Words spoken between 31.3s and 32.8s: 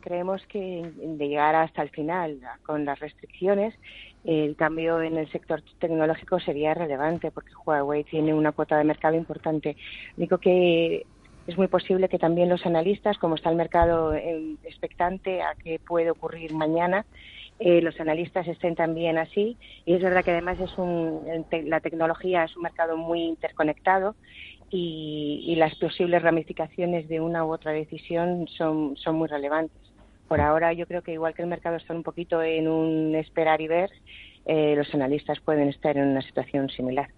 que el mercado está un poquito en